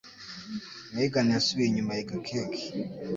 [0.93, 2.63] Megan yasubiye inyuma yiga keke.